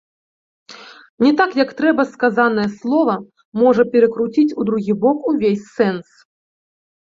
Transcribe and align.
Не 1.25 1.31
так 1.41 1.51
як 1.63 1.69
трэба 1.81 2.05
сказанае 2.15 2.65
слова, 2.79 3.17
можа 3.65 3.81
перакруціць 3.93 4.55
у 4.63 4.67
другі 4.71 4.93
бок 5.05 5.19
увесь 5.35 5.65
сэнс. 5.77 6.09